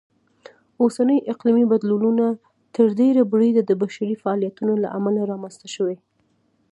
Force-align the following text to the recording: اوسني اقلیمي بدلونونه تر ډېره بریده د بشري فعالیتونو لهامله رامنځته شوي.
اوسني 0.81 1.17
اقلیمي 1.33 1.65
بدلونونه 1.71 2.25
تر 2.75 2.85
ډېره 2.99 3.21
بریده 3.31 3.61
د 3.65 3.71
بشري 3.81 4.15
فعالیتونو 4.21 4.73
لهامله 4.83 5.21
رامنځته 5.31 5.67
شوي. 5.75 5.97